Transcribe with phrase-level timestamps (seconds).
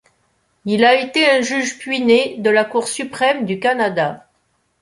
[0.65, 4.27] Il a été un juge puîné de la Cour suprême du Canada.